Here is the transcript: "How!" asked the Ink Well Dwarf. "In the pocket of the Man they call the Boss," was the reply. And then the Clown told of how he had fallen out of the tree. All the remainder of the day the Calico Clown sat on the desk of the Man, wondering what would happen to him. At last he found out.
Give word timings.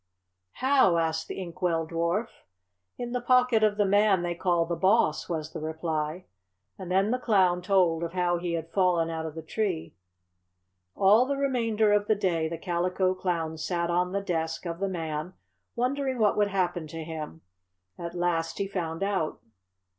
"How!" 0.53 0.97
asked 0.97 1.27
the 1.27 1.35
Ink 1.39 1.61
Well 1.61 1.85
Dwarf. 1.85 2.29
"In 2.97 3.11
the 3.11 3.21
pocket 3.21 3.61
of 3.61 3.77
the 3.77 3.85
Man 3.85 4.23
they 4.23 4.33
call 4.33 4.65
the 4.65 4.75
Boss," 4.75 5.29
was 5.29 5.53
the 5.53 5.59
reply. 5.59 6.25
And 6.75 6.89
then 6.89 7.11
the 7.11 7.19
Clown 7.19 7.61
told 7.61 8.01
of 8.01 8.13
how 8.13 8.39
he 8.39 8.53
had 8.53 8.71
fallen 8.71 9.11
out 9.11 9.27
of 9.27 9.35
the 9.35 9.43
tree. 9.43 9.93
All 10.95 11.27
the 11.27 11.37
remainder 11.37 11.93
of 11.93 12.07
the 12.07 12.15
day 12.15 12.47
the 12.49 12.57
Calico 12.57 13.13
Clown 13.13 13.59
sat 13.59 13.91
on 13.91 14.11
the 14.11 14.21
desk 14.21 14.65
of 14.65 14.79
the 14.79 14.89
Man, 14.89 15.35
wondering 15.75 16.17
what 16.17 16.35
would 16.35 16.47
happen 16.49 16.87
to 16.87 17.03
him. 17.03 17.41
At 17.99 18.15
last 18.15 18.57
he 18.57 18.67
found 18.67 19.03
out. 19.03 19.39